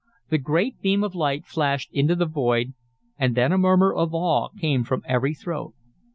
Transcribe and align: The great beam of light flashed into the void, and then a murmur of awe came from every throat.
The 0.29 0.39
great 0.39 0.81
beam 0.81 1.03
of 1.03 1.13
light 1.13 1.45
flashed 1.45 1.91
into 1.93 2.15
the 2.15 2.25
void, 2.25 2.73
and 3.19 3.35
then 3.35 3.51
a 3.51 3.57
murmur 3.59 3.93
of 3.93 4.15
awe 4.15 4.49
came 4.49 4.83
from 4.83 5.03
every 5.05 5.35
throat. 5.35 5.75